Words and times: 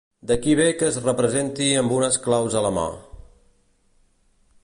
D'aquí 0.29 0.53
ve 0.59 0.65
que 0.77 0.87
es 0.93 0.95
representi 1.03 1.67
amb 1.83 1.93
unes 1.99 2.17
claus 2.27 2.57
a 2.61 2.65
la 2.69 2.73
mà. 2.81 2.89